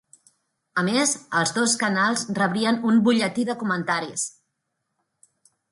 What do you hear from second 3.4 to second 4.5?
de comentaris".